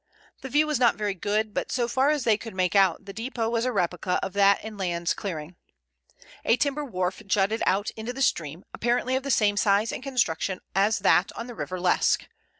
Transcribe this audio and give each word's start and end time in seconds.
The 0.41 0.49
view 0.49 0.65
was 0.65 0.79
not 0.79 0.95
very 0.95 1.13
good, 1.13 1.53
but 1.53 1.71
so 1.71 1.87
far 1.87 2.09
as 2.09 2.23
they 2.23 2.35
could 2.35 2.55
make 2.55 2.75
out, 2.75 3.05
the 3.05 3.13
depot 3.13 3.51
was 3.51 3.65
a 3.65 3.71
replica 3.71 4.19
of 4.23 4.33
that 4.33 4.63
in 4.63 4.73
the 4.73 4.79
Landes 4.79 5.13
clearing. 5.13 5.57
A 6.43 6.57
timber 6.57 6.83
wharf 6.83 7.21
jutted 7.27 7.61
out 7.67 7.91
into 7.91 8.11
the 8.11 8.23
stream, 8.23 8.65
apparently 8.73 9.15
of 9.15 9.21
the 9.21 9.29
same 9.29 9.57
size 9.57 9.91
and 9.91 10.01
construction 10.01 10.59
as 10.73 10.97
that 11.05 11.31
on 11.37 11.45
the 11.45 11.53
River 11.53 11.79
Lesque. 11.79 12.27